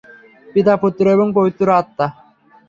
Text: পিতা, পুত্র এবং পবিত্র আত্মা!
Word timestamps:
পিতা, 0.47 0.73
পুত্র 0.81 1.03
এবং 1.15 1.27
পবিত্র 1.37 1.65
আত্মা! 1.73 2.07